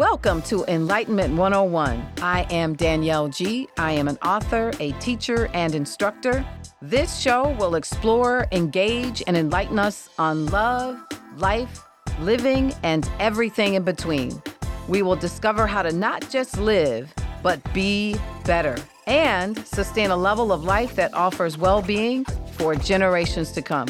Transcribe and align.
Welcome 0.00 0.40
to 0.44 0.64
Enlightenment 0.64 1.36
101. 1.36 2.12
I 2.22 2.46
am 2.50 2.74
Danielle 2.74 3.28
G. 3.28 3.68
I 3.76 3.92
am 3.92 4.08
an 4.08 4.16
author, 4.24 4.72
a 4.80 4.92
teacher, 4.92 5.50
and 5.52 5.74
instructor. 5.74 6.42
This 6.80 7.20
show 7.20 7.50
will 7.58 7.74
explore, 7.74 8.46
engage, 8.50 9.22
and 9.26 9.36
enlighten 9.36 9.78
us 9.78 10.08
on 10.18 10.46
love, 10.46 10.98
life, 11.36 11.84
living, 12.20 12.72
and 12.82 13.10
everything 13.18 13.74
in 13.74 13.82
between. 13.82 14.42
We 14.88 15.02
will 15.02 15.16
discover 15.16 15.66
how 15.66 15.82
to 15.82 15.92
not 15.92 16.30
just 16.30 16.56
live, 16.56 17.12
but 17.42 17.60
be 17.74 18.16
better 18.46 18.78
and 19.06 19.58
sustain 19.66 20.10
a 20.10 20.16
level 20.16 20.50
of 20.50 20.64
life 20.64 20.94
that 20.94 21.12
offers 21.12 21.58
well 21.58 21.82
being 21.82 22.24
for 22.52 22.74
generations 22.74 23.52
to 23.52 23.60
come. 23.60 23.88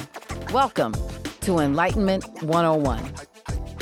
Welcome 0.53 0.93
to 1.43 1.61
Enlightenment 1.61 2.25
101. 2.43 3.30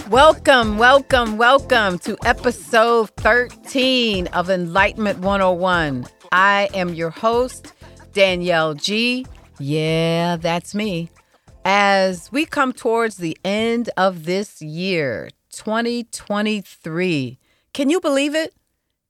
Welcome, 0.08 0.78
welcome, 0.78 1.36
welcome 1.36 1.98
to 1.98 2.16
episode 2.24 3.10
13 3.18 4.28
of 4.28 4.48
Enlightenment 4.48 5.18
101. 5.18 6.06
I 6.32 6.70
am 6.72 6.94
your 6.94 7.10
host, 7.10 7.74
Danielle 8.14 8.72
G. 8.72 9.26
Yeah, 9.58 10.36
that's 10.36 10.74
me. 10.74 11.10
As 11.62 12.32
we 12.32 12.46
come 12.46 12.72
towards 12.72 13.18
the 13.18 13.36
end 13.44 13.90
of 13.98 14.24
this 14.24 14.62
year, 14.62 15.28
2023, 15.50 17.38
can 17.74 17.90
you 17.90 18.00
believe 18.00 18.34
it? 18.34 18.54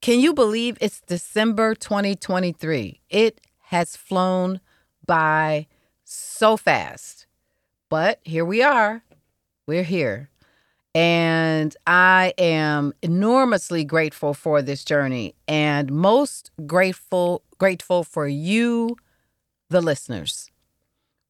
Can 0.01 0.19
you 0.19 0.35
believe 0.35 0.79
it's 0.81 1.01
December 1.03 1.77
2023? 1.77 3.03
It 3.09 3.41
has 3.67 3.95
flown 3.95 4.61
by 5.07 5.69
so 6.03 6.57
fast. 6.57 7.27
But 7.89 8.19
here 8.25 8.45
we 8.45 8.65
are. 8.65 9.05
We're 9.65 9.85
here. 9.85 10.31
And 10.95 11.77
I 11.87 12.33
am 12.39 12.93
enormously 13.03 13.85
grateful 13.85 14.35
for 14.35 14.63
this 14.63 14.85
journey 14.85 15.35
and 15.47 15.93
most 15.93 16.51
grateful 16.67 17.43
grateful 17.59 18.05
for 18.05 18.27
you 18.27 18.97
the 19.71 19.81
listeners. 19.81 20.51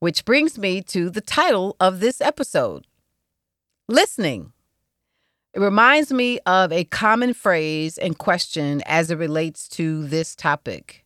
Which 0.01 0.25
brings 0.25 0.59
me 0.59 0.81
to 0.83 1.11
the 1.11 1.21
title 1.21 1.75
of 1.81 2.01
this 2.01 2.21
episode. 2.21 2.87
Listening. 3.89 4.53
It 5.55 5.61
reminds 5.61 6.13
me 6.13 6.39
of 6.47 6.71
a 6.71 6.85
common 6.85 7.35
phrase 7.35 7.99
and 7.99 8.17
question 8.17 8.83
as 8.87 9.11
it 9.11 9.17
relates 9.17 9.67
to 9.71 10.07
this 10.07 10.37
topic. 10.37 11.03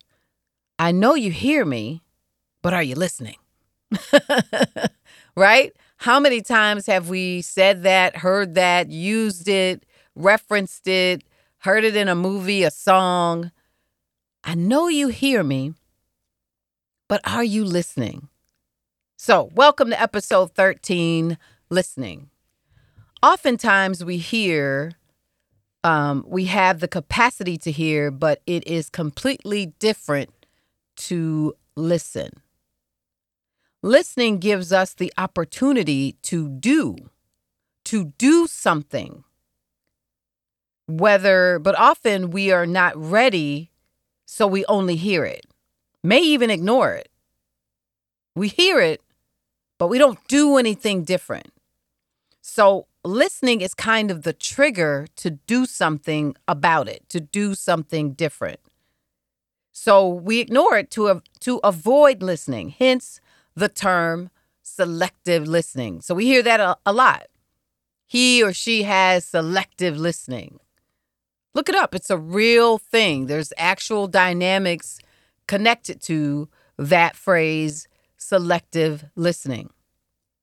I 0.78 0.92
know 0.92 1.14
you 1.14 1.30
hear 1.30 1.64
me, 1.64 2.02
but 2.60 2.74
are 2.74 2.82
you 2.82 2.96
listening? 2.96 3.36
right? 5.36 5.72
How 6.02 6.18
many 6.18 6.42
times 6.42 6.86
have 6.86 7.08
we 7.08 7.42
said 7.42 7.84
that, 7.84 8.16
heard 8.16 8.56
that, 8.56 8.90
used 8.90 9.46
it, 9.46 9.86
referenced 10.16 10.88
it, 10.88 11.22
heard 11.58 11.84
it 11.84 11.94
in 11.94 12.08
a 12.08 12.16
movie, 12.16 12.64
a 12.64 12.72
song? 12.72 13.52
I 14.42 14.56
know 14.56 14.88
you 14.88 15.10
hear 15.10 15.44
me, 15.44 15.74
but 17.08 17.20
are 17.24 17.44
you 17.44 17.64
listening? 17.64 18.26
So, 19.16 19.48
welcome 19.54 19.90
to 19.90 20.02
episode 20.02 20.56
13 20.56 21.38
Listening. 21.70 22.30
Oftentimes 23.22 24.04
we 24.04 24.18
hear, 24.18 24.94
um, 25.84 26.24
we 26.26 26.46
have 26.46 26.80
the 26.80 26.88
capacity 26.88 27.56
to 27.58 27.70
hear, 27.70 28.10
but 28.10 28.42
it 28.44 28.66
is 28.66 28.90
completely 28.90 29.66
different 29.78 30.30
to 30.96 31.54
listen. 31.76 32.42
Listening 33.82 34.38
gives 34.38 34.72
us 34.72 34.94
the 34.94 35.12
opportunity 35.18 36.12
to 36.22 36.48
do, 36.48 36.96
to 37.84 38.12
do 38.16 38.46
something. 38.46 39.24
Whether, 40.86 41.58
but 41.58 41.76
often 41.76 42.30
we 42.30 42.52
are 42.52 42.66
not 42.66 42.96
ready, 42.96 43.70
so 44.24 44.46
we 44.46 44.64
only 44.66 44.94
hear 44.94 45.24
it, 45.24 45.46
may 46.02 46.20
even 46.20 46.48
ignore 46.48 46.92
it. 46.94 47.08
We 48.36 48.48
hear 48.48 48.80
it, 48.80 49.00
but 49.78 49.88
we 49.88 49.98
don't 49.98 50.18
do 50.28 50.58
anything 50.58 51.02
different. 51.02 51.52
So, 52.40 52.86
listening 53.04 53.60
is 53.62 53.74
kind 53.74 54.10
of 54.10 54.22
the 54.22 54.32
trigger 54.32 55.06
to 55.16 55.30
do 55.30 55.66
something 55.66 56.36
about 56.46 56.88
it, 56.88 57.08
to 57.08 57.20
do 57.20 57.54
something 57.54 58.12
different. 58.12 58.60
So, 59.72 60.08
we 60.08 60.38
ignore 60.38 60.76
it 60.78 60.90
to, 60.92 61.22
to 61.40 61.60
avoid 61.64 62.22
listening. 62.22 62.70
Hence, 62.70 63.20
the 63.54 63.68
term 63.68 64.30
selective 64.62 65.46
listening. 65.46 66.00
So 66.00 66.14
we 66.14 66.26
hear 66.26 66.42
that 66.42 66.60
a, 66.60 66.76
a 66.86 66.92
lot. 66.92 67.26
He 68.06 68.42
or 68.42 68.52
she 68.52 68.82
has 68.82 69.24
selective 69.24 69.96
listening. 69.96 70.60
Look 71.54 71.68
it 71.68 71.74
up. 71.74 71.94
It's 71.94 72.10
a 72.10 72.18
real 72.18 72.78
thing. 72.78 73.26
There's 73.26 73.52
actual 73.56 74.06
dynamics 74.06 74.98
connected 75.46 76.00
to 76.02 76.48
that 76.78 77.16
phrase, 77.16 77.88
selective 78.16 79.04
listening. 79.16 79.70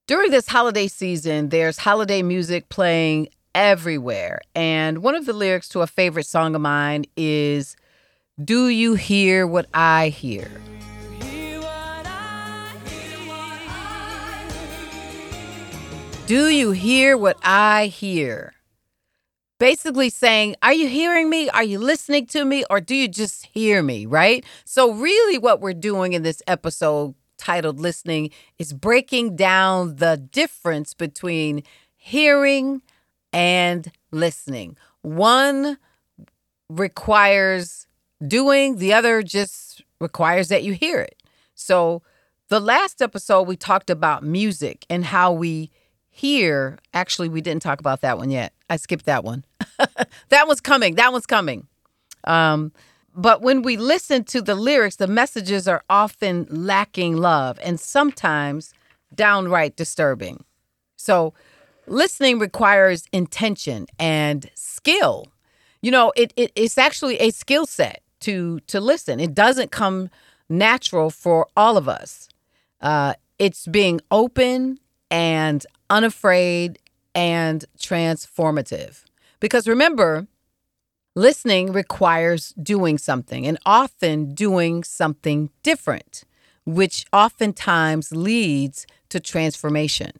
During 0.07 0.31
this 0.31 0.47
holiday 0.47 0.87
season, 0.87 1.49
there's 1.49 1.79
holiday 1.79 2.21
music 2.21 2.69
playing 2.69 3.29
everywhere. 3.53 4.41
And 4.55 4.99
one 4.99 5.15
of 5.15 5.25
the 5.25 5.33
lyrics 5.33 5.69
to 5.69 5.81
a 5.81 5.87
favorite 5.87 6.25
song 6.25 6.55
of 6.55 6.61
mine 6.61 7.05
is 7.15 7.75
Do 8.43 8.67
You 8.67 8.95
Hear 8.95 9.45
What 9.45 9.67
I 9.73 10.09
Hear? 10.09 10.49
Do 16.29 16.49
you 16.49 16.69
hear 16.69 17.17
what 17.17 17.39
I 17.41 17.87
hear? 17.87 18.53
Basically 19.59 20.11
saying, 20.11 20.57
Are 20.61 20.71
you 20.71 20.87
hearing 20.87 21.27
me? 21.27 21.49
Are 21.49 21.63
you 21.63 21.79
listening 21.79 22.27
to 22.27 22.45
me? 22.45 22.63
Or 22.69 22.79
do 22.79 22.93
you 22.93 23.07
just 23.07 23.47
hear 23.47 23.81
me? 23.81 24.05
Right? 24.05 24.45
So, 24.63 24.93
really, 24.93 25.39
what 25.39 25.59
we're 25.59 25.73
doing 25.73 26.13
in 26.13 26.21
this 26.21 26.43
episode 26.45 27.15
titled 27.39 27.79
Listening 27.79 28.29
is 28.59 28.73
breaking 28.73 29.37
down 29.37 29.95
the 29.95 30.17
difference 30.17 30.93
between 30.93 31.63
hearing 31.95 32.83
and 33.33 33.91
listening. 34.11 34.77
One 35.01 35.79
requires 36.69 37.87
doing, 38.27 38.75
the 38.75 38.93
other 38.93 39.23
just 39.23 39.83
requires 39.99 40.49
that 40.49 40.61
you 40.61 40.73
hear 40.73 40.99
it. 40.99 41.23
So, 41.55 42.03
the 42.49 42.59
last 42.59 43.01
episode, 43.01 43.47
we 43.47 43.57
talked 43.57 43.89
about 43.89 44.21
music 44.21 44.85
and 44.91 45.05
how 45.05 45.31
we 45.31 45.71
here, 46.09 46.79
actually, 46.93 47.29
we 47.29 47.41
didn't 47.41 47.61
talk 47.61 47.79
about 47.79 48.01
that 48.01 48.17
one 48.17 48.29
yet. 48.29 48.53
I 48.69 48.75
skipped 48.77 49.05
that 49.05 49.23
one. 49.23 49.45
that 50.29 50.47
one's 50.47 50.61
coming. 50.61 50.95
That 50.95 51.11
one's 51.11 51.25
coming. 51.25 51.67
Um, 52.25 52.71
but 53.15 53.41
when 53.41 53.61
we 53.61 53.77
listen 53.77 54.23
to 54.25 54.41
the 54.41 54.55
lyrics, 54.55 54.97
the 54.97 55.07
messages 55.07 55.67
are 55.67 55.83
often 55.89 56.45
lacking 56.49 57.17
love 57.17 57.59
and 57.63 57.79
sometimes 57.79 58.73
downright 59.13 59.75
disturbing. 59.75 60.43
So, 60.95 61.33
listening 61.87 62.39
requires 62.39 63.05
intention 63.11 63.87
and 63.97 64.49
skill. 64.53 65.27
You 65.81 65.91
know, 65.91 66.11
it, 66.15 66.33
it 66.35 66.51
it's 66.55 66.77
actually 66.77 67.17
a 67.19 67.31
skill 67.31 67.65
set 67.65 68.01
to 68.21 68.59
to 68.67 68.79
listen. 68.79 69.19
It 69.19 69.33
doesn't 69.33 69.71
come 69.71 70.09
natural 70.49 71.09
for 71.09 71.47
all 71.55 71.77
of 71.77 71.87
us. 71.87 72.27
Uh, 72.81 73.13
it's 73.37 73.67
being 73.67 74.01
open 74.11 74.79
and 75.09 75.65
unafraid, 75.89 76.79
and 77.15 77.65
transformative. 77.77 79.03
Because 79.39 79.67
remember, 79.67 80.27
listening 81.15 81.71
requires 81.73 82.53
doing 82.61 82.97
something 82.97 83.45
and 83.47 83.57
often 83.65 84.33
doing 84.33 84.83
something 84.83 85.49
different, 85.63 86.23
which 86.65 87.05
oftentimes 87.11 88.11
leads 88.11 88.85
to 89.09 89.19
transformation. 89.19 90.11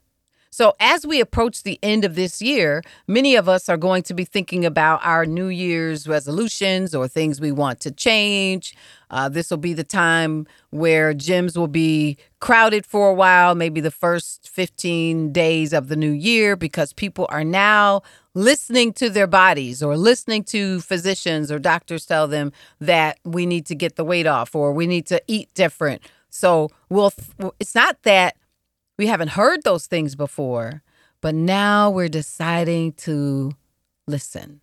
So, 0.60 0.74
as 0.82 1.08
we 1.08 1.22
approach 1.22 1.64
the 1.64 1.80
end 1.82 2.04
of 2.04 2.16
this 2.16 2.42
year, 2.42 2.84
many 3.08 3.38
of 3.38 3.48
us 3.48 3.70
are 3.70 3.78
going 3.78 4.04
to 4.04 4.14
be 4.14 4.26
thinking 4.26 4.66
about 4.66 5.00
our 5.06 5.26
New 5.26 5.48
Year's 5.48 6.06
resolutions 6.06 6.94
or 6.94 7.08
things 7.08 7.40
we 7.40 7.54
want 7.54 7.80
to 7.80 7.92
change. 7.92 8.76
Uh, 9.10 9.30
this 9.30 9.50
will 9.50 9.58
be 9.58 9.72
the 9.72 9.86
time 9.86 10.48
where 10.72 11.14
gyms 11.14 11.56
will 11.56 11.70
be 11.70 12.18
crowded 12.42 12.86
for 12.86 13.08
a 13.08 13.14
while, 13.14 13.56
maybe 13.56 13.80
the 13.80 13.90
first 13.90 14.50
15 14.50 15.32
days 15.32 15.72
of 15.72 15.88
the 15.88 15.96
new 15.96 16.12
year, 16.12 16.58
because 16.58 16.92
people 16.92 17.26
are 17.30 17.46
now 17.46 18.02
listening 18.34 18.92
to 18.92 19.10
their 19.10 19.28
bodies 19.28 19.82
or 19.82 19.96
listening 19.96 20.44
to 20.44 20.82
physicians 20.82 21.54
or 21.54 21.60
doctors 21.60 22.06
tell 22.06 22.28
them 22.28 22.52
that 22.82 23.18
we 23.24 23.46
need 23.46 23.66
to 23.66 23.76
get 23.76 23.96
the 23.96 24.04
weight 24.04 24.28
off 24.28 24.54
or 24.54 24.74
we 24.74 24.88
need 24.88 25.06
to 25.06 25.22
eat 25.26 25.54
different. 25.54 26.02
So, 26.30 26.70
we'll, 26.90 27.14
it's 27.62 27.76
not 27.76 28.04
that 28.04 28.36
we 29.00 29.08
haven't 29.08 29.30
heard 29.30 29.64
those 29.64 29.88
things 29.88 30.14
before, 30.14 30.84
but 31.22 31.34
now 31.34 31.90
we're 31.90 32.10
deciding 32.10 32.92
to 32.92 33.54
listen. 34.08 34.60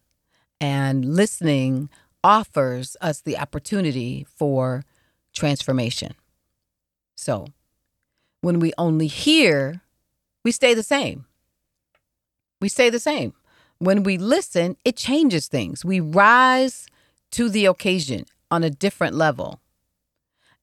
And 0.61 1.17
listening 1.17 1.89
offers 2.23 2.99
us 3.01 3.23
the 3.23 3.39
opportunity 3.39 4.27
for 4.37 4.85
transformation. 5.35 6.15
So, 7.17 7.47
when 8.43 8.61
we 8.61 8.75
only 8.77 9.07
hear, 9.07 9.81
we 10.45 10.53
stay 10.53 10.75
the 10.75 10.83
same. 10.83 11.25
We 12.61 12.69
stay 12.69 12.91
the 12.91 13.01
same. 13.01 13.33
when 13.79 14.03
we 14.03 14.17
listen, 14.19 14.77
it 14.85 14.97
changes 14.97 15.49
things. 15.49 15.85
We 15.85 16.01
rise 16.01 16.87
to 17.33 17.49
the 17.49 17.67
occasion 17.67 18.25
on 18.51 18.65
a 18.65 18.71
different 18.71 19.15
level. 19.15 19.61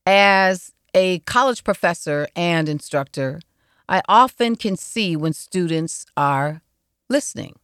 As 0.05 0.73
a 0.93 1.19
college 1.19 1.63
professor 1.63 2.27
and 2.35 2.67
instructor, 2.67 3.39
I 3.87 4.01
often 4.07 4.55
can 4.55 4.75
see 4.75 5.15
when 5.15 5.33
students 5.33 6.05
are 6.15 6.61
listening. 7.09 7.55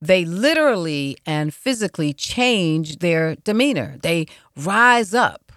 They 0.00 0.24
literally 0.24 1.16
and 1.24 1.54
physically 1.54 2.12
change 2.12 2.98
their 2.98 3.36
demeanor, 3.36 3.96
they 4.02 4.26
rise 4.56 5.14
up. 5.14 5.52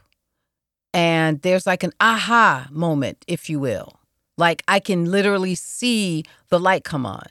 And 0.93 1.41
there's 1.41 1.67
like 1.67 1.83
an 1.83 1.91
aha 1.99 2.67
moment, 2.71 3.23
if 3.27 3.49
you 3.49 3.59
will. 3.59 3.99
Like 4.37 4.63
I 4.67 4.79
can 4.79 5.05
literally 5.05 5.55
see 5.55 6.23
the 6.49 6.59
light 6.59 6.83
come 6.83 7.05
on. 7.05 7.27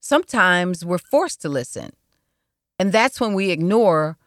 Sometimes 0.00 0.84
we're 0.84 0.98
forced 0.98 1.40
to 1.42 1.48
listen. 1.48 1.92
And 2.78 2.92
that's 2.92 3.20
when 3.20 3.34
we 3.34 3.50
ignore 3.50 4.18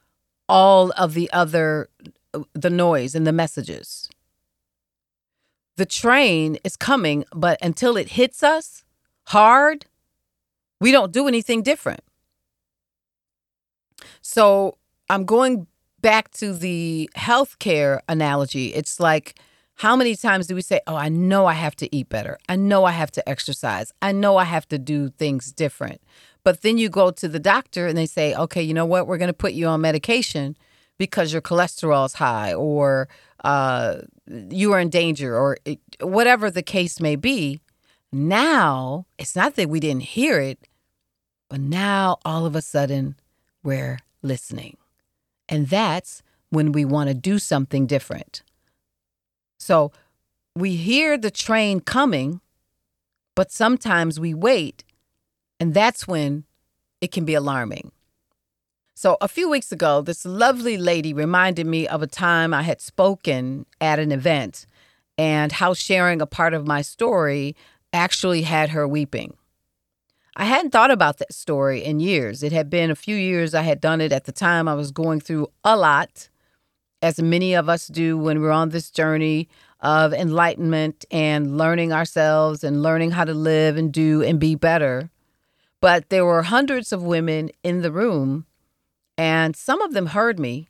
all 0.48 0.92
of 0.92 1.14
the 1.14 1.30
other 1.34 1.90
uh, 2.34 2.44
the 2.54 2.70
noise 2.70 3.16
and 3.16 3.28
the 3.28 3.34
messages. 3.34 4.05
The 5.78 5.86
train 5.86 6.58
is 6.64 6.78
coming, 6.78 7.26
but 7.34 7.58
until 7.62 7.98
it 7.98 8.10
hits 8.10 8.44
us 8.44 8.84
hard, 9.28 9.86
we 10.80 10.92
don't 10.92 11.12
do 11.12 11.28
anything 11.28 11.64
different. 11.64 12.02
So 14.22 14.78
I'm 15.10 15.26
going 15.26 15.68
back 16.02 16.32
to 16.32 16.54
the 16.54 17.10
healthcare 17.18 18.00
analogy. 18.08 18.74
It's 18.74 19.00
like, 19.00 19.36
how 19.80 19.96
many 19.96 20.16
times 20.16 20.48
do 20.48 20.56
we 20.56 20.62
say, 20.62 20.80
Oh, 20.88 20.96
I 20.96 21.10
know 21.10 21.46
I 21.46 21.54
have 21.54 21.76
to 21.78 21.94
eat 21.94 22.10
better. 22.10 22.38
I 22.48 22.56
know 22.56 22.86
I 22.86 22.92
have 22.92 23.12
to 23.12 23.28
exercise. 23.28 23.92
I 24.02 24.12
know 24.12 24.38
I 24.38 24.46
have 24.46 24.68
to 24.70 24.80
do 24.80 25.10
things 25.10 25.52
different. 25.52 26.02
But 26.44 26.62
then 26.62 26.78
you 26.78 26.90
go 26.90 27.12
to 27.12 27.28
the 27.28 27.40
doctor 27.40 27.88
and 27.88 27.98
they 27.98 28.06
say, 28.06 28.34
Okay, 28.36 28.62
you 28.62 28.74
know 28.74 28.86
what? 28.86 29.08
We're 29.08 29.18
going 29.18 29.28
to 29.28 29.34
put 29.34 29.54
you 29.54 29.68
on 29.68 29.82
medication 29.82 30.56
because 30.98 31.34
your 31.34 31.42
cholesterol 31.42 32.06
is 32.06 32.14
high 32.14 32.54
or 32.54 33.10
uh, 33.46 34.02
you 34.28 34.74
are 34.74 34.80
in 34.80 34.90
danger 34.90 35.38
or 35.38 35.58
it, 35.66 35.80
whatever 36.02 36.50
the 36.50 36.64
case 36.64 37.00
may 37.00 37.16
be. 37.16 37.62
Now, 38.12 39.06
it's 39.20 39.36
not 39.36 39.56
that 39.56 39.70
we 39.70 39.80
didn't 39.80 40.02
hear 40.02 40.42
it, 40.42 40.68
but 41.48 41.60
now 41.60 42.18
all 42.26 42.48
of 42.48 42.56
a 42.56 42.62
sudden 42.62 43.16
we're 43.64 44.00
listening. 44.24 44.78
And 45.48 45.68
that's 45.68 46.24
when 46.50 46.72
we 46.72 46.86
want 46.86 47.10
to 47.10 47.14
do 47.14 47.38
something 47.38 47.86
different. 47.86 48.42
So 49.60 49.92
we 50.56 50.76
hear 50.76 51.16
the 51.16 51.30
train 51.30 51.82
coming, 51.82 52.42
but 53.36 53.52
sometimes 53.52 54.20
we 54.20 54.34
wait, 54.34 54.84
and 55.60 55.76
that's 55.76 56.08
when 56.08 56.46
it 57.00 57.12
can 57.12 57.26
be 57.26 57.36
alarming. 57.36 57.92
So, 58.98 59.18
a 59.20 59.28
few 59.28 59.50
weeks 59.50 59.74
ago, 59.74 60.00
this 60.00 60.24
lovely 60.24 60.78
lady 60.78 61.14
reminded 61.14 61.68
me 61.68 61.86
of 61.86 62.02
a 62.02 62.08
time 62.08 62.54
I 62.54 62.62
had 62.62 62.80
spoken 62.80 63.66
at 63.82 64.00
an 64.00 64.14
event 64.14 64.66
and 65.18 65.52
how 65.52 65.74
sharing 65.74 66.22
a 66.22 66.26
part 66.26 66.54
of 66.54 66.66
my 66.66 66.82
story 66.82 67.58
actually 67.92 68.44
had 68.44 68.70
her 68.70 68.88
weeping. 68.88 69.36
I 70.38 70.46
hadn't 70.46 70.72
thought 70.72 70.92
about 70.92 71.18
that 71.18 71.34
story 71.34 71.84
in 71.84 72.00
years. 72.00 72.42
It 72.42 72.54
had 72.54 72.70
been 72.70 72.90
a 72.90 72.96
few 72.96 73.18
years 73.18 73.54
I 73.54 73.64
had 73.64 73.82
done 73.82 74.00
it 74.00 74.14
at 74.14 74.24
the 74.24 74.32
time. 74.32 74.66
I 74.70 74.76
was 74.76 74.92
going 74.92 75.20
through 75.20 75.48
a 75.66 75.76
lot, 75.76 76.30
as 77.02 77.22
many 77.22 77.54
of 77.54 77.68
us 77.68 77.88
do 77.88 78.18
when 78.18 78.40
we're 78.40 78.50
on 78.50 78.70
this 78.70 78.90
journey 78.90 79.50
of 79.82 80.14
enlightenment 80.14 81.04
and 81.12 81.58
learning 81.58 81.92
ourselves 81.92 82.64
and 82.64 82.82
learning 82.82 83.12
how 83.12 83.26
to 83.26 83.34
live 83.34 83.76
and 83.76 83.92
do 83.92 84.24
and 84.24 84.40
be 84.40 84.56
better. 84.56 85.10
But 85.82 86.10
there 86.10 86.24
were 86.24 86.44
hundreds 86.44 86.94
of 86.94 87.04
women 87.04 87.50
in 87.62 87.82
the 87.82 87.92
room 87.92 88.46
and 89.18 89.56
some 89.56 89.82
of 89.82 89.94
them 89.94 90.08
heard 90.08 90.40
me, 90.40 90.68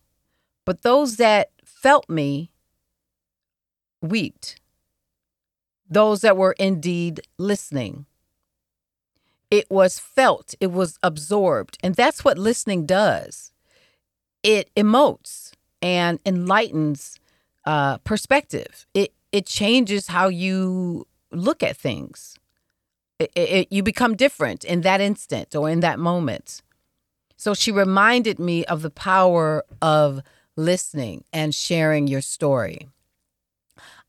but 0.65 0.81
those 0.81 1.18
that 1.18 1.51
felt 1.63 2.09
me 2.09 2.51
wept. 4.01 4.59
Those 5.89 6.21
that 6.21 6.38
were 6.38 6.56
indeed 6.59 7.21
listening. 7.38 8.06
It 9.51 9.69
was 9.69 10.00
felt, 10.00 10.56
it 10.59 10.71
was 10.71 10.97
absorbed. 11.03 11.77
And 11.83 11.95
that's 11.95 12.25
what 12.25 12.38
listening 12.38 12.86
does 12.86 13.51
it 14.44 14.69
emotes 14.75 15.53
and 15.81 16.19
enlightens 16.25 17.18
uh, 17.65 17.98
perspective. 18.00 18.86
It, 18.94 19.12
it 19.31 19.48
changes 19.48 20.07
how 20.07 20.27
you 20.27 21.07
look 21.31 21.63
at 21.63 21.75
things. 21.75 22.38
It, 23.18 23.31
it, 23.36 23.68
you 23.71 23.81
become 23.81 24.15
different 24.15 24.63
in 24.63 24.81
that 24.81 25.01
instant 25.01 25.56
or 25.56 25.69
in 25.69 25.80
that 25.80 25.98
moment. 25.98 26.62
So 27.45 27.53
she 27.53 27.71
reminded 27.71 28.39
me 28.39 28.65
of 28.65 28.81
the 28.81 28.89
power 28.89 29.63
of 29.80 30.19
listening 30.56 31.25
and 31.31 31.53
sharing 31.53 32.07
your 32.07 32.21
story. 32.21 32.88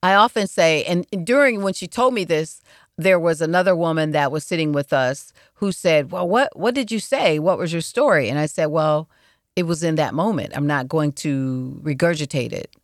I 0.02 0.14
often 0.14 0.46
say, 0.46 0.84
and 0.84 1.06
during 1.22 1.62
when 1.62 1.74
she 1.74 1.86
told 1.86 2.14
me 2.14 2.24
this, 2.24 2.62
there 2.96 3.20
was 3.20 3.42
another 3.42 3.76
woman 3.76 4.12
that 4.12 4.32
was 4.32 4.46
sitting 4.46 4.72
with 4.72 4.90
us 4.90 5.34
who 5.56 5.70
said, 5.70 6.12
"Well, 6.12 6.26
what 6.26 6.56
what 6.58 6.74
did 6.74 6.90
you 6.90 6.98
say? 6.98 7.38
What 7.38 7.58
was 7.58 7.74
your 7.74 7.82
story?" 7.82 8.30
And 8.30 8.38
I 8.38 8.46
said, 8.46 8.68
"Well, 8.68 9.06
it 9.54 9.64
was 9.64 9.82
in 9.82 9.96
that 9.96 10.14
moment. 10.14 10.56
I'm 10.56 10.66
not 10.66 10.88
going 10.88 11.12
to 11.24 11.78
regurgitate 11.82 12.52
it. 12.52 12.74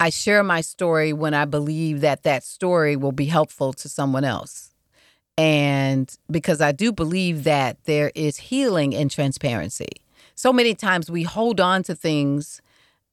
I 0.00 0.08
share 0.08 0.42
my 0.42 0.62
story 0.62 1.12
when 1.12 1.34
I 1.34 1.44
believe 1.44 2.00
that 2.00 2.22
that 2.22 2.44
story 2.44 2.96
will 2.96 3.12
be 3.12 3.26
helpful 3.26 3.74
to 3.74 3.90
someone 3.90 4.24
else." 4.24 4.70
And 5.38 6.12
because 6.28 6.60
I 6.60 6.72
do 6.72 6.92
believe 6.92 7.44
that 7.44 7.84
there 7.84 8.10
is 8.16 8.36
healing 8.36 8.92
in 8.92 9.08
transparency. 9.08 9.88
So 10.34 10.52
many 10.52 10.74
times 10.74 11.10
we 11.10 11.22
hold 11.22 11.60
on 11.60 11.84
to 11.84 11.94
things 11.94 12.60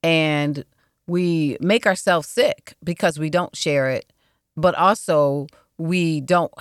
and 0.02 0.66
we 1.08 1.56
make 1.62 1.86
ourselves 1.86 2.28
sick 2.28 2.74
because 2.84 3.20
we 3.20 3.30
don't 3.30 3.56
share 3.56 3.92
it, 3.92 4.12
but 4.58 4.74
also 4.74 5.46
we 5.78 6.20
don't 6.20 6.52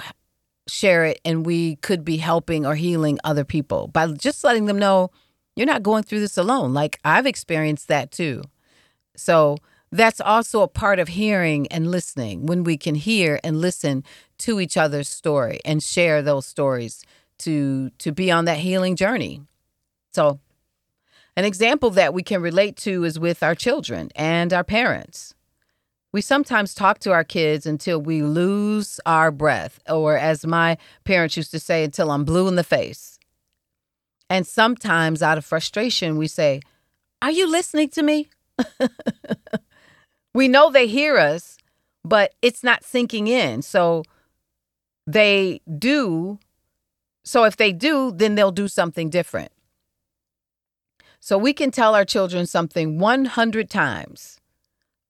share 0.69 1.07
it 1.07 1.19
and 1.25 1.47
we 1.47 1.77
could 1.77 2.05
be 2.05 2.19
helping 2.19 2.67
or 2.67 2.75
healing 2.75 3.19
other 3.25 3.45
people 3.45 3.89
by 3.89 4.07
just 4.09 4.45
letting 4.45 4.67
them 4.67 4.79
know 4.79 5.11
you're 5.57 5.67
not 5.67 5.83
going 5.83 6.03
through 6.03 6.21
this 6.21 6.37
alone. 6.37 6.75
Like 6.75 7.01
I've 7.05 7.27
experienced 7.27 7.89
that 7.89 8.11
too. 8.11 8.43
So 9.17 9.57
that's 9.94 10.20
also 10.20 10.62
a 10.62 10.69
part 10.69 10.99
of 10.99 11.08
hearing 11.08 11.69
and 11.69 11.91
listening 11.91 12.46
when 12.46 12.64
we 12.64 12.76
can 12.76 12.96
hear 12.96 13.38
and 13.44 13.61
listen 13.61 14.02
to 14.38 14.58
each 14.58 14.76
other's 14.76 15.08
story 15.08 15.61
and 15.64 15.82
share 15.82 16.20
those 16.20 16.46
stories 16.46 17.05
to 17.38 17.91
to 17.99 18.11
be 18.11 18.31
on 18.31 18.44
that 18.44 18.58
healing 18.58 18.96
journey. 18.96 19.43
So 20.12 20.41
an 21.36 21.44
example 21.44 21.91
that 21.91 22.13
we 22.13 22.22
can 22.22 22.43
relate 22.43 22.77
to 22.79 23.05
is 23.05 23.19
with 23.19 23.43
our 23.43 23.55
children 23.55 24.10
and 24.17 24.53
our 24.53 24.65
parents. 24.65 25.34
We 26.13 26.20
sometimes 26.20 26.74
talk 26.74 26.98
to 27.01 27.13
our 27.13 27.24
kids 27.24 27.67
until 27.67 28.01
we 28.01 28.22
lose 28.22 29.01
our 29.05 29.32
breath, 29.32 29.81
or 29.89 30.17
as 30.17 30.46
my 30.46 30.79
parents 31.05 31.36
used 31.36 31.51
to 31.51 31.58
say, 31.58 31.82
until 31.82 32.13
I'm 32.13 32.24
blue 32.24 32.46
in 32.46 32.55
the 32.55 32.63
face. 32.63 33.19
And 34.31 34.46
sometimes, 34.46 35.22
out 35.22 35.39
of 35.39 35.44
frustration, 35.44 36.17
we 36.17 36.29
say, 36.29 36.60
Are 37.20 37.32
you 37.32 37.51
listening 37.51 37.89
to 37.91 38.03
me? 38.03 38.29
we 40.34 40.48
know 40.48 40.70
they 40.70 40.86
hear 40.86 41.17
us, 41.17 41.56
but 42.05 42.34
it's 42.43 42.62
not 42.62 42.84
sinking 42.84 43.29
in. 43.29 43.62
So 43.62 44.03
they 45.06 45.60
do. 45.79 46.38
So 47.24 47.44
if 47.44 47.56
they 47.56 47.72
do, 47.72 48.12
then 48.12 48.34
they'll 48.34 48.50
do 48.50 48.69
something 48.69 49.08
different. 49.08 49.53
So 51.20 51.38
we 51.38 51.55
can 51.55 51.70
tell 51.70 51.94
our 51.94 52.05
children 52.05 52.46
something 52.46 52.98
100 52.98 53.70
times, 53.70 54.41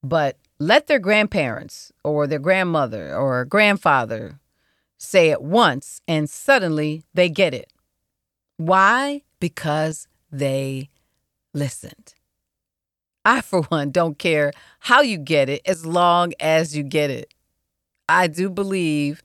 but 0.02 0.36
let 0.60 0.86
their 0.86 1.00
grandparents 1.00 1.92
or 2.04 2.28
their 2.28 2.38
grandmother 2.38 3.16
or 3.16 3.44
grandfather 3.44 4.38
say 4.96 5.30
it 5.30 5.42
once 5.42 6.00
and 6.06 6.30
suddenly 6.30 7.02
they 7.14 7.28
get 7.28 7.52
it. 7.52 7.72
Why? 8.58 9.22
Because 9.40 10.06
they 10.30 10.88
listened. 11.52 12.14
I, 13.24 13.40
for 13.40 13.62
one, 13.62 13.90
don't 13.90 14.18
care 14.18 14.52
how 14.80 15.00
you 15.00 15.18
get 15.18 15.48
it 15.48 15.62
as 15.66 15.86
long 15.86 16.32
as 16.40 16.76
you 16.76 16.82
get 16.82 17.10
it. 17.10 17.32
I 18.08 18.26
do 18.26 18.50
believe 18.50 19.22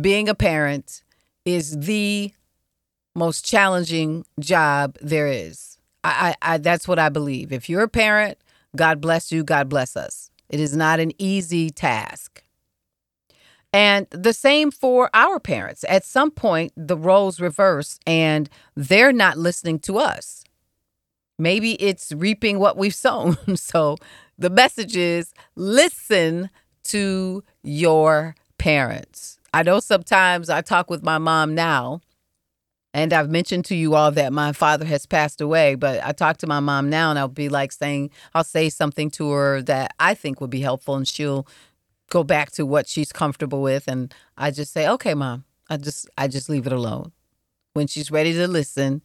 being 0.00 0.28
a 0.28 0.34
parent 0.34 1.02
is 1.44 1.78
the 1.78 2.32
most 3.14 3.44
challenging 3.44 4.24
job 4.40 4.96
there 5.00 5.26
is. 5.26 5.76
I, 6.02 6.34
I, 6.42 6.54
I, 6.54 6.58
that's 6.58 6.88
what 6.88 6.98
I 6.98 7.10
believe. 7.10 7.52
If 7.52 7.68
you're 7.68 7.82
a 7.82 7.88
parent, 7.88 8.38
God 8.74 9.00
bless 9.00 9.30
you, 9.30 9.44
God 9.44 9.68
bless 9.68 9.96
us. 9.96 10.30
It 10.48 10.60
is 10.60 10.74
not 10.74 11.00
an 11.00 11.12
easy 11.18 11.70
task. 11.70 12.42
And 13.72 14.06
the 14.10 14.34
same 14.34 14.70
for 14.70 15.08
our 15.14 15.40
parents. 15.40 15.84
At 15.88 16.04
some 16.04 16.30
point, 16.30 16.72
the 16.76 16.96
roles 16.96 17.40
reverse 17.40 17.98
and 18.06 18.50
they're 18.76 19.12
not 19.12 19.38
listening 19.38 19.78
to 19.80 19.98
us. 19.98 20.41
Maybe 21.38 21.72
it's 21.82 22.12
reaping 22.12 22.58
what 22.58 22.76
we've 22.76 22.94
sown. 22.94 23.36
so 23.56 23.96
the 24.38 24.50
message 24.50 24.96
is 24.96 25.32
listen 25.56 26.50
to 26.84 27.42
your 27.62 28.34
parents. 28.58 29.38
I 29.54 29.62
know 29.62 29.80
sometimes 29.80 30.48
I 30.50 30.62
talk 30.62 30.90
with 30.90 31.02
my 31.02 31.18
mom 31.18 31.54
now 31.54 32.00
And 32.94 33.12
I've 33.14 33.30
mentioned 33.30 33.64
to 33.66 33.74
you 33.74 33.94
all 33.94 34.10
that 34.12 34.32
my 34.34 34.52
father 34.52 34.84
has 34.84 35.06
passed 35.06 35.40
away, 35.40 35.76
but 35.76 36.04
I 36.04 36.12
talk 36.12 36.36
to 36.38 36.46
my 36.46 36.60
mom 36.60 36.90
now 36.90 37.08
and 37.10 37.18
I'll 37.18 37.28
be 37.28 37.48
like 37.48 37.72
saying, 37.72 38.10
I'll 38.34 38.44
say 38.44 38.68
something 38.68 39.10
to 39.12 39.30
her 39.30 39.62
that 39.62 39.94
I 39.98 40.12
think 40.14 40.40
would 40.40 40.50
be 40.50 40.60
helpful 40.60 40.94
and 40.96 41.08
she'll 41.08 41.46
go 42.10 42.24
back 42.24 42.52
to 42.52 42.66
what 42.66 42.88
she's 42.88 43.12
comfortable 43.12 43.62
with. 43.62 43.88
And 43.88 44.14
I 44.36 44.50
just 44.50 44.72
say, 44.72 44.88
okay, 44.88 45.14
mom, 45.14 45.44
I 45.70 45.78
just, 45.78 46.08
I 46.18 46.28
just 46.28 46.50
leave 46.50 46.66
it 46.66 46.72
alone. 46.72 47.12
When 47.74 47.86
she's 47.86 48.10
ready 48.10 48.34
to 48.34 48.48
listen, 48.48 49.02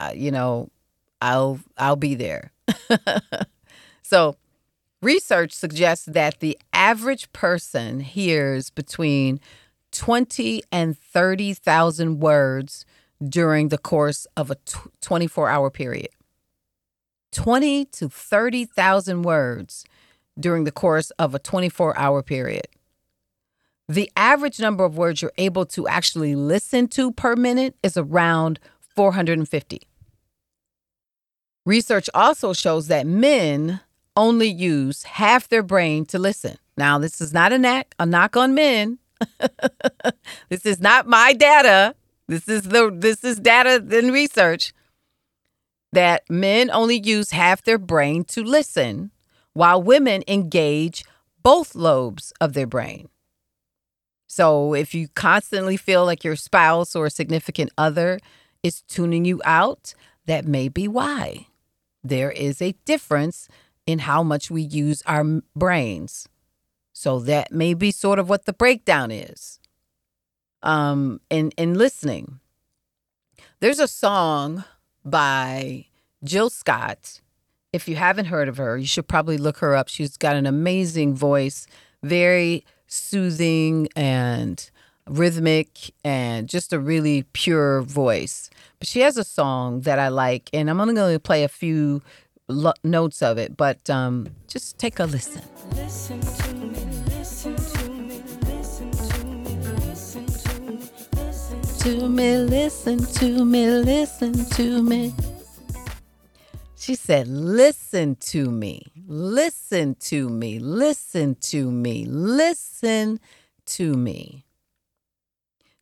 uh, 0.00 0.12
you 0.14 0.30
know, 0.30 0.70
I'll, 1.20 1.60
I'll 1.76 1.96
be 1.96 2.14
there. 2.14 2.52
so 4.02 4.36
research 5.02 5.52
suggests 5.52 6.06
that 6.06 6.40
the 6.40 6.58
average 6.72 7.32
person 7.32 8.00
hears 8.00 8.70
between 8.70 9.40
20 9.92 10.62
and 10.70 10.98
30,000 10.98 12.20
words 12.20 12.84
during 13.26 13.68
the 13.68 13.78
course 13.78 14.26
of 14.36 14.50
a 14.50 14.56
24 15.00 15.48
hour 15.48 15.70
period. 15.70 16.08
20 17.32 17.84
to 17.86 18.08
30,000 18.08 19.22
words 19.22 19.84
during 20.38 20.64
the 20.64 20.72
course 20.72 21.10
of 21.12 21.34
a 21.34 21.38
24 21.38 21.96
hour 21.98 22.22
period. 22.22 22.66
The 23.88 24.10
average 24.16 24.60
number 24.60 24.84
of 24.84 24.96
words 24.96 25.20
you're 25.20 25.32
able 25.36 25.66
to 25.66 25.88
actually 25.88 26.34
listen 26.34 26.88
to 26.88 27.12
per 27.12 27.36
minute 27.36 27.76
is 27.82 27.96
around 27.96 28.60
450. 28.94 29.80
Research 31.66 32.08
also 32.14 32.52
shows 32.52 32.88
that 32.88 33.06
men 33.06 33.80
only 34.16 34.48
use 34.48 35.02
half 35.04 35.48
their 35.48 35.62
brain 35.62 36.04
to 36.06 36.18
listen. 36.18 36.56
Now, 36.76 36.98
this 36.98 37.20
is 37.20 37.32
not 37.32 37.52
a 37.52 37.58
knock, 37.58 37.94
a 37.98 38.06
knock 38.06 38.36
on 38.36 38.54
men. 38.54 38.98
this 40.48 40.64
is 40.64 40.80
not 40.80 41.06
my 41.06 41.32
data. 41.32 41.94
This 42.26 42.48
is 42.48 42.62
the 42.62 42.90
this 42.94 43.24
is 43.24 43.38
data 43.38 43.84
and 43.90 44.12
research 44.12 44.72
that 45.92 46.22
men 46.30 46.70
only 46.70 46.98
use 46.98 47.30
half 47.30 47.62
their 47.62 47.78
brain 47.78 48.24
to 48.24 48.42
listen, 48.42 49.10
while 49.52 49.82
women 49.82 50.22
engage 50.28 51.04
both 51.42 51.74
lobes 51.74 52.32
of 52.40 52.52
their 52.52 52.66
brain. 52.66 53.08
So 54.28 54.74
if 54.74 54.94
you 54.94 55.08
constantly 55.08 55.76
feel 55.76 56.04
like 56.04 56.22
your 56.22 56.36
spouse 56.36 56.94
or 56.94 57.10
significant 57.10 57.70
other 57.76 58.20
is 58.62 58.82
tuning 58.82 59.24
you 59.24 59.42
out, 59.44 59.92
that 60.26 60.46
may 60.46 60.68
be 60.68 60.86
why. 60.86 61.46
There 62.02 62.30
is 62.30 62.62
a 62.62 62.72
difference 62.84 63.48
in 63.86 64.00
how 64.00 64.22
much 64.22 64.50
we 64.50 64.62
use 64.62 65.02
our 65.06 65.24
brains. 65.54 66.28
So 66.92 67.18
that 67.20 67.52
may 67.52 67.74
be 67.74 67.90
sort 67.90 68.18
of 68.18 68.28
what 68.28 68.44
the 68.44 68.52
breakdown 68.52 69.10
is 69.10 69.58
um, 70.62 71.20
in 71.30 71.50
in 71.56 71.74
listening. 71.74 72.40
There's 73.60 73.78
a 73.78 73.88
song 73.88 74.64
by 75.04 75.86
Jill 76.24 76.50
Scott. 76.50 77.20
If 77.72 77.88
you 77.88 77.96
haven't 77.96 78.26
heard 78.26 78.48
of 78.48 78.56
her, 78.56 78.76
you 78.76 78.86
should 78.86 79.06
probably 79.06 79.38
look 79.38 79.58
her 79.58 79.76
up. 79.76 79.88
She's 79.88 80.16
got 80.16 80.36
an 80.36 80.46
amazing 80.46 81.14
voice, 81.14 81.66
very 82.02 82.64
soothing 82.86 83.88
and 83.94 84.70
rhythmic 85.08 85.92
and 86.04 86.48
just 86.48 86.72
a 86.72 86.78
really 86.78 87.24
pure 87.32 87.82
voice. 87.82 88.50
But 88.78 88.88
she 88.88 89.00
has 89.00 89.16
a 89.16 89.24
song 89.24 89.82
that 89.82 89.98
I 89.98 90.08
like, 90.08 90.50
and 90.52 90.70
I'm 90.70 90.80
only 90.80 90.94
going 90.94 91.14
to 91.14 91.20
play 91.20 91.44
a 91.44 91.48
few 91.48 92.02
lo- 92.48 92.72
notes 92.84 93.22
of 93.22 93.38
it, 93.38 93.56
but 93.56 93.88
um, 93.90 94.28
just 94.48 94.78
take 94.78 94.98
a 94.98 95.04
listen. 95.04 95.42
listen 95.72 96.20
to 101.80 102.08
me, 102.08 102.36
listen 102.36 102.98
to 102.98 103.44
me, 103.44 103.68
listen 103.68 104.44
to 104.50 104.82
me. 104.82 105.14
She 106.76 106.94
said, 106.94 107.26
Listen 107.28 108.16
to 108.16 108.50
me, 108.50 108.82
listen 109.06 109.94
to 110.00 110.28
me, 110.28 110.58
listen 110.58 111.36
to 111.40 111.70
me, 111.70 112.04
listen 112.04 113.20
to 113.66 113.94
me. 113.94 114.44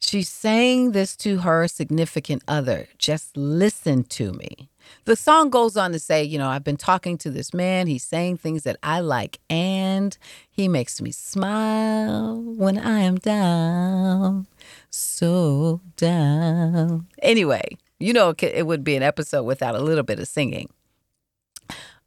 She's 0.01 0.29
saying 0.29 0.93
this 0.93 1.17
to 1.17 1.39
her 1.39 1.67
significant 1.69 2.43
other. 2.47 2.89
Just 2.99 3.37
listen 3.37 4.05
to 4.05 4.33
me. 4.33 4.69
The 5.05 5.17
song 5.17 5.51
goes 5.51 5.77
on 5.77 5.93
to 5.93 5.99
say, 5.99 6.23
you 6.23 6.39
know, 6.39 6.49
I've 6.49 6.65
been 6.65 6.77
talking 6.77 7.19
to 7.19 7.31
this 7.31 7.53
man. 7.53 7.87
He's 7.89 8.05
saying 8.05 8.39
things 8.39 8.63
that 8.63 8.77
I 8.83 9.01
like, 9.01 9.39
and 9.51 10.17
he 10.51 10.69
makes 10.69 11.01
me 11.03 11.11
smile 11.11 12.41
when 12.41 12.79
I 12.79 13.01
am 13.01 13.17
down, 13.17 14.47
so 14.89 15.81
down. 15.97 17.07
Anyway, 17.21 17.77
you 17.99 18.13
know, 18.13 18.35
it 18.39 18.67
would 18.67 18.85
be 18.85 18.97
an 18.97 19.03
episode 19.03 19.43
without 19.43 19.75
a 19.75 19.81
little 19.81 20.05
bit 20.05 20.21
of 20.21 20.29
singing 20.29 20.71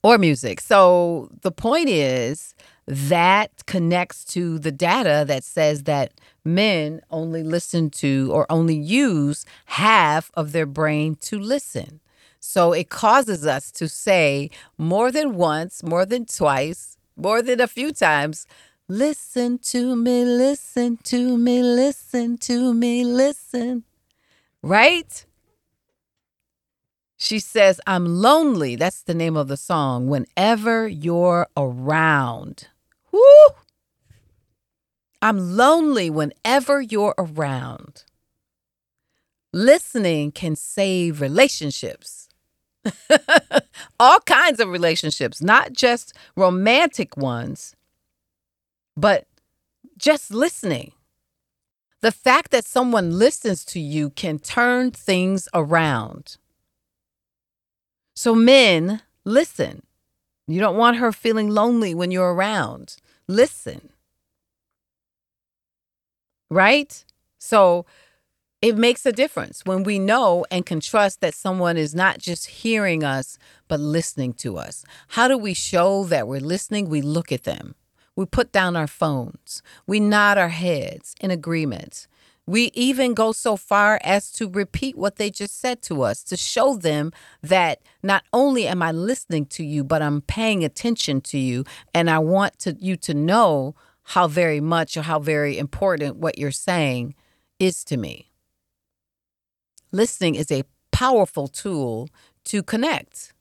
or 0.02 0.18
music. 0.18 0.62
So 0.62 1.30
the 1.42 1.52
point 1.52 1.90
is 1.90 2.56
that 2.92 3.66
connects 3.68 4.26
to 4.26 4.60
the 4.60 4.72
data 4.72 5.24
that 5.26 5.46
says 5.46 5.84
that 5.84 6.12
men 6.44 7.00
only 7.10 7.42
listen 7.42 7.90
to 7.90 8.30
or 8.34 8.46
only 8.52 8.76
use 8.76 9.46
half 9.66 10.30
of 10.34 10.52
their 10.52 10.66
brain 10.66 11.16
to 11.16 11.40
listen. 11.40 12.02
So 12.42 12.74
it 12.74 12.90
causes 12.90 13.46
us 13.46 13.72
to 13.72 13.88
say 13.88 14.50
more 14.78 15.10
than 15.10 15.36
once, 15.36 15.84
more 15.84 16.06
than 16.06 16.26
twice, 16.26 16.98
more 17.16 17.42
than 17.42 17.62
a 17.62 17.68
few 17.68 17.94
times, 17.94 18.46
listen 18.90 19.60
to 19.60 19.96
me, 19.96 20.26
listen 20.26 20.98
to 21.04 21.38
me, 21.38 21.64
listen 21.64 22.38
to 22.40 22.74
me, 22.74 23.06
listen. 23.06 23.86
Right? 24.62 25.26
She 27.16 27.40
says, 27.40 27.80
I'm 27.88 28.06
lonely. 28.06 28.76
That's 28.76 29.04
the 29.04 29.14
name 29.14 29.38
of 29.38 29.48
the 29.48 29.56
song. 29.56 30.08
Whenever 30.08 30.90
you're 30.90 31.48
around. 31.56 32.68
Woo! 33.12 33.22
I'm 35.22 35.56
lonely 35.56 36.10
whenever 36.10 36.82
you're 36.82 37.16
around. 37.18 38.04
Listening 39.54 40.32
can 40.32 40.56
save 40.56 41.22
relationships. 41.22 42.30
All 44.00 44.20
kinds 44.22 44.60
of 44.60 44.70
relationships, 44.70 45.42
not 45.42 45.74
just 45.74 46.14
romantic 46.36 47.16
ones, 47.16 47.76
but 48.98 49.28
just 49.98 50.32
listening. 50.32 50.94
The 52.02 52.12
fact 52.12 52.50
that 52.52 52.66
someone 52.66 53.20
listens 53.20 53.64
to 53.66 53.80
you 53.80 54.10
can 54.10 54.40
turn 54.40 54.90
things 54.90 55.48
around. 55.54 56.38
So, 58.16 58.34
men, 58.34 59.02
listen. 59.24 59.84
You 60.48 60.60
don't 60.60 60.78
want 60.78 60.98
her 60.98 61.12
feeling 61.12 61.50
lonely 61.50 61.94
when 61.94 62.10
you're 62.10 62.34
around. 62.34 62.98
Listen. 63.32 63.90
Right? 66.50 67.06
So, 67.40 67.86
it 68.62 68.78
makes 68.78 69.06
a 69.06 69.14
difference 69.14 69.62
when 69.64 69.84
we 69.84 70.00
know 70.00 70.46
and 70.52 70.66
can 70.66 70.82
trust 70.82 71.22
that 71.22 71.34
someone 71.34 71.78
is 71.78 71.96
not 71.96 72.20
just 72.20 72.46
hearing 72.48 73.04
us, 73.06 73.40
but 73.70 73.80
listening 73.80 74.34
to 74.34 74.58
us. 74.58 74.84
How 75.08 75.30
do 75.30 75.38
we 75.38 75.54
show 75.54 76.04
that 76.04 76.28
we're 76.28 76.42
listening? 76.42 76.90
We 76.90 77.02
look 77.02 77.32
at 77.32 77.44
them. 77.44 77.76
We 78.18 78.26
put 78.26 78.52
down 78.52 78.76
our 78.76 78.86
phones. 78.86 79.64
We 79.88 80.02
nod 80.02 80.38
our 80.38 80.50
heads 80.50 81.16
in 81.22 81.32
agreement. 81.32 82.08
We 82.48 82.72
even 82.74 83.14
go 83.14 83.32
so 83.32 83.56
far 83.56 84.00
as 84.04 84.32
to 84.34 84.50
repeat 84.50 84.98
what 84.98 85.18
they 85.18 85.30
just 85.30 85.60
said 85.60 85.82
to 85.84 86.02
us 86.02 86.24
to 86.24 86.36
show 86.36 86.76
them 86.76 87.12
that 87.42 87.82
not 88.02 88.24
only 88.34 88.68
am 88.68 88.82
I 88.82 88.92
listening 88.92 89.46
to 89.48 89.64
you, 89.64 89.84
but 89.84 90.02
I'm 90.02 90.22
paying 90.22 90.64
attention 90.64 91.22
to 91.22 91.38
you. 91.38 91.64
And 91.94 92.10
I 92.10 92.20
want 92.20 92.58
to, 92.60 92.76
you 92.80 92.98
to 92.98 93.14
know 93.14 93.76
how 94.04 94.28
very 94.28 94.60
much 94.60 94.98
or 94.98 95.04
how 95.04 95.20
very 95.20 95.58
important 95.58 96.18
what 96.18 96.38
you're 96.38 96.52
saying 96.52 97.16
is 97.60 97.84
to 97.86 97.98
me. 97.98 98.32
Listening 99.92 100.36
is 100.36 100.52
a 100.52 100.64
powerful 100.92 101.48
tool 101.48 102.10
to 102.46 102.64
connect, 102.64 103.34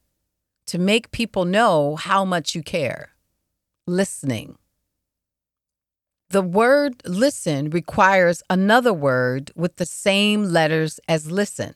to 0.67 0.79
make 0.79 1.11
people 1.11 1.45
know 1.45 1.97
how 1.97 2.25
much 2.25 2.55
you 2.55 2.63
care. 2.63 3.11
Listening. 3.87 4.60
The 6.31 6.43
word 6.43 7.03
listen 7.05 7.71
requires 7.71 8.43
another 8.49 8.93
word 8.93 9.51
with 9.57 9.77
the 9.77 9.87
same 9.87 10.45
letters 10.45 11.01
as 11.09 11.31
listen. 11.31 11.75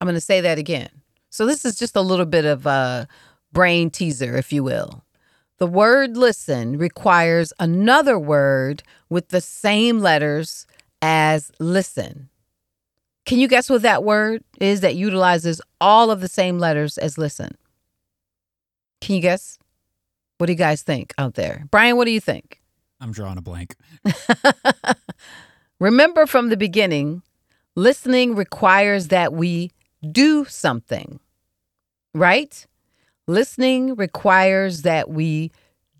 I'm 0.00 0.06
going 0.06 0.14
to 0.14 0.20
say 0.20 0.40
that 0.40 0.58
again. 0.58 0.88
So, 1.30 1.46
this 1.46 1.64
is 1.64 1.76
just 1.76 1.96
a 1.96 2.00
little 2.00 2.26
bit 2.26 2.44
of 2.44 2.64
a 2.66 3.08
brain 3.52 3.90
teaser, 3.90 4.36
if 4.36 4.52
you 4.52 4.62
will. 4.62 5.04
The 5.58 5.66
word 5.66 6.16
listen 6.16 6.78
requires 6.78 7.52
another 7.58 8.18
word 8.18 8.84
with 9.08 9.28
the 9.28 9.40
same 9.40 9.98
letters 9.98 10.66
as 11.02 11.50
listen. 11.58 12.28
Can 13.24 13.38
you 13.40 13.48
guess 13.48 13.68
what 13.68 13.82
that 13.82 14.04
word 14.04 14.44
is 14.60 14.82
that 14.82 14.94
utilizes 14.94 15.60
all 15.80 16.12
of 16.12 16.20
the 16.20 16.28
same 16.28 16.60
letters 16.60 16.98
as 16.98 17.18
listen? 17.18 17.56
Can 19.00 19.16
you 19.16 19.22
guess? 19.22 19.58
What 20.38 20.46
do 20.46 20.52
you 20.52 20.58
guys 20.58 20.82
think 20.82 21.14
out 21.18 21.34
there? 21.34 21.66
Brian, 21.70 21.96
what 21.96 22.04
do 22.04 22.12
you 22.12 22.20
think? 22.20 22.60
I'm 23.06 23.12
drawing 23.12 23.38
a 23.38 23.40
blank. 23.40 23.76
Remember 25.78 26.26
from 26.26 26.48
the 26.48 26.56
beginning, 26.56 27.22
Listening 27.78 28.34
requires 28.34 29.08
that 29.08 29.34
we 29.34 29.70
do 30.10 30.46
something, 30.46 31.20
right? 32.14 32.66
Listening 33.26 33.94
requires 33.96 34.80
that 34.80 35.10
we 35.10 35.52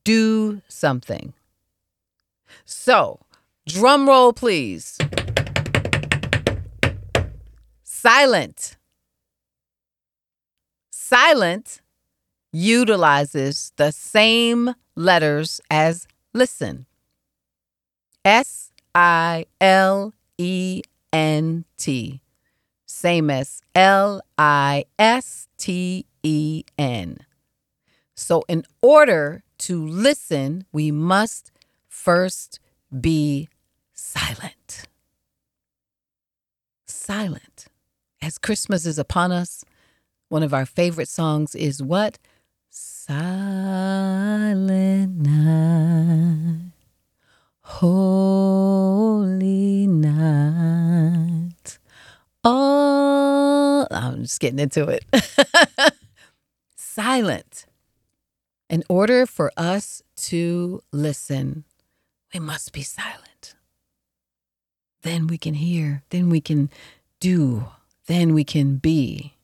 do 0.02 0.62
something. 0.68 1.34
So, 2.64 3.20
drum 3.66 4.08
roll, 4.08 4.32
please. 4.32 4.96
Silent. 7.84 8.78
Silent 10.90 11.82
utilizes 12.52 13.72
the 13.76 13.90
same 13.90 14.74
letters 14.94 15.60
as 15.70 16.08
listen. 16.32 16.86
S 18.26 18.72
I 18.92 19.46
L 19.60 20.12
E 20.36 20.82
N 21.12 21.64
T. 21.78 22.20
Same 22.84 23.30
as 23.30 23.62
L 23.74 24.20
I 24.36 24.84
S 24.98 25.46
T 25.56 26.04
E 26.24 26.64
N. 26.76 27.18
So, 28.16 28.42
in 28.48 28.64
order 28.82 29.44
to 29.58 29.86
listen, 29.86 30.66
we 30.72 30.90
must 30.90 31.52
first 31.88 32.58
be 33.00 33.48
silent. 33.92 34.88
Silent. 36.86 37.66
As 38.20 38.38
Christmas 38.38 38.86
is 38.86 38.98
upon 38.98 39.30
us, 39.30 39.64
one 40.28 40.42
of 40.42 40.52
our 40.52 40.66
favorite 40.66 41.08
songs 41.08 41.54
is 41.54 41.80
what? 41.80 42.18
Silent 42.70 43.16
night, 45.18 46.72
holy 47.66 49.48
night. 49.88 51.78
Oh, 52.44 53.86
I'm 53.90 54.22
just 54.22 54.40
getting 54.40 54.60
into 54.60 54.88
it. 54.88 55.04
Silent. 56.76 57.66
In 58.70 58.84
order 58.88 59.26
for 59.26 59.50
us 59.56 60.00
to 60.16 60.80
listen, 60.92 61.64
we 62.32 62.38
must 62.40 62.72
be 62.72 62.82
silent. 62.82 63.54
Then 65.02 65.26
we 65.26 65.36
can 65.38 65.54
hear, 65.54 66.02
then 66.10 66.30
we 66.30 66.40
can 66.40 66.70
do, 67.20 67.66
then 68.06 68.32
we 68.32 68.44
can 68.44 68.76
be. 68.76 69.34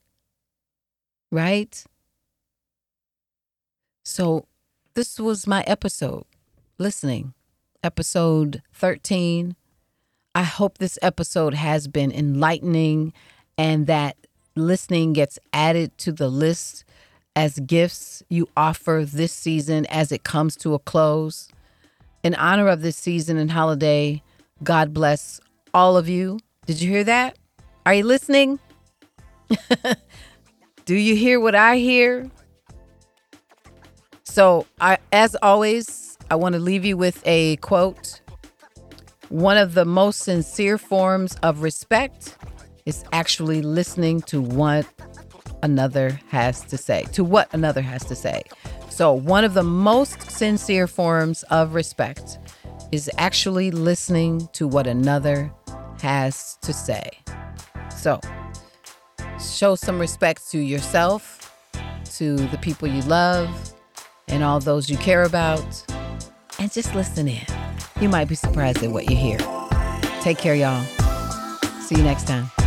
Right? 1.31 1.85
So, 4.05 4.47
this 4.95 5.19
was 5.21 5.47
my 5.47 5.63
episode, 5.67 6.25
listening, 6.79 7.35
episode 7.83 8.63
13. 8.73 9.57
I 10.35 10.43
hope 10.43 10.79
this 10.79 10.99
episode 11.03 11.55
has 11.55 11.89
been 11.89 12.11
enlightening 12.11 13.13
and 13.59 13.87
that 13.87 14.17
listening 14.57 15.13
gets 15.13 15.39
added 15.53 15.97
to 15.99 16.13
the 16.13 16.29
list 16.29 16.85
as 17.35 17.59
gifts 17.61 18.23
you 18.29 18.49
offer 18.57 19.05
this 19.07 19.33
season 19.33 19.87
as 19.87 20.13
it 20.13 20.23
comes 20.23 20.57
to 20.57 20.75
a 20.75 20.79
close. 20.79 21.49
In 22.23 22.35
honor 22.35 22.69
of 22.69 22.83
this 22.83 22.97
season 22.97 23.37
and 23.37 23.51
holiday, 23.51 24.23
God 24.63 24.93
bless 24.93 25.41
all 25.75 25.97
of 25.97 26.09
you. 26.09 26.39
Did 26.67 26.81
you 26.81 26.91
hear 26.91 27.05
that? 27.05 27.37
Are 27.85 27.95
you 27.95 28.05
listening? 28.05 28.59
Do 30.85 30.95
you 30.95 31.17
hear 31.17 31.41
what 31.41 31.55
I 31.55 31.77
hear? 31.77 32.31
So, 34.25 34.67
I, 34.81 34.99
as 35.13 35.37
always, 35.43 36.12
I 36.33 36.35
want 36.35 36.55
to 36.55 36.59
leave 36.59 36.83
you 36.87 36.97
with 36.97 37.23
a 37.27 37.57
quote. 37.57 38.23
One 39.29 39.59
of 39.59 39.75
the 39.75 39.85
most 39.85 40.21
sincere 40.21 40.79
forms 40.79 41.35
of 41.43 41.61
respect 41.61 42.39
is 42.87 43.05
actually 43.13 43.61
listening 43.61 44.23
to 44.23 44.41
what 44.41 44.87
another 45.63 46.19
has 46.29 46.63
to 46.63 46.79
say, 46.79 47.05
to 47.13 47.23
what 47.23 47.53
another 47.53 47.83
has 47.83 48.03
to 48.07 48.17
say. 48.17 48.45
So, 48.89 49.13
one 49.13 49.45
of 49.45 49.53
the 49.53 49.63
most 49.63 50.31
sincere 50.31 50.87
forms 50.87 51.43
of 51.51 51.75
respect 51.75 52.39
is 52.93 53.11
actually 53.19 53.71
listening 53.71 54.49
to 54.55 54.67
what 54.67 54.87
another 54.87 55.53
has 56.01 56.57
to 56.63 56.73
say. 56.73 57.11
So, 57.95 58.19
show 59.39 59.75
some 59.75 59.99
respect 59.99 60.51
to 60.53 60.59
yourself, 60.59 61.55
to 62.17 62.37
the 62.37 62.59
people 62.63 62.89
you 62.89 63.03
love, 63.03 63.75
and 64.29 64.43
all 64.43 64.61
those 64.61 64.89
you 64.89 64.97
care 64.97 65.25
about, 65.25 65.85
and 66.63 66.71
just 66.71 66.95
listen 66.95 67.27
in. 67.27 67.45
You 68.01 68.09
might 68.09 68.29
be 68.29 68.37
surprised 68.37 68.85
at 68.85 68.91
what 68.91 69.11
you 69.11 69.17
hear. 69.17 69.39
Take 70.21 70.39
care, 70.39 70.55
y'all. 70.55 70.83
See 71.81 71.97
you 71.97 72.05
next 72.05 72.29
time. 72.29 72.62